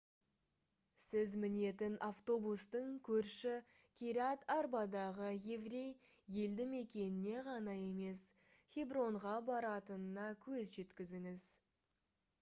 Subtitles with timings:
[1.01, 3.51] сіз мінетін автобустың көрші
[4.01, 5.93] кирят-арбадағы еврей
[6.45, 8.23] елді мекеніне ғана емес
[8.77, 11.45] хебронға баратынына көз жеткізіңіз